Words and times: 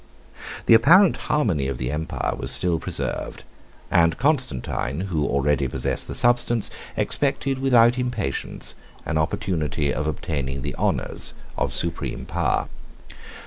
The 0.65 0.73
apparent 0.73 1.15
harmony 1.15 1.67
of 1.67 1.77
the 1.77 1.91
empire 1.91 2.33
was 2.35 2.49
still 2.49 2.79
preserved, 2.79 3.43
and 3.91 4.17
Constantine, 4.17 5.01
who 5.09 5.27
already 5.27 5.67
possessed 5.67 6.07
the 6.07 6.15
substance, 6.15 6.71
expected, 6.97 7.59
without 7.59 7.99
impatience, 7.99 8.73
an 9.05 9.19
opportunity 9.19 9.93
of 9.93 10.07
obtaining 10.07 10.63
the 10.63 10.73
honors, 10.73 11.35
of 11.55 11.71
supreme 11.71 12.25
power. 12.25 12.67